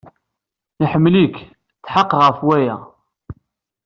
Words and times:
Iḥemmel-ik. 0.83 1.35
Tḥeqqeɣ 1.85 2.21
ɣef 2.23 2.37
waya. 2.47 2.77